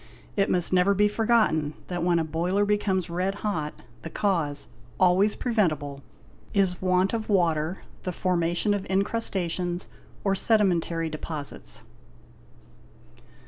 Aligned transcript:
It 0.35 0.49
must 0.49 0.73
never 0.73 0.95
be 0.95 1.07
forgotten 1.07 1.75
that, 1.85 2.01
when 2.03 2.17
a 2.17 2.23
boiler 2.25 2.65
becomes 2.65 3.07
red 3.11 3.35
hot, 3.45 3.75
the 4.01 4.09
cause—always 4.09 5.35
preventible—is 5.35 6.81
want 6.81 7.13
of 7.13 7.29
water, 7.29 7.83
the 8.01 8.11
formation 8.11 8.73
of 8.73 8.81
incrusta 8.89 9.47
tions, 9.47 9.89
or 10.23 10.33
sedimentary 10.33 11.11
deposits. 11.11 11.83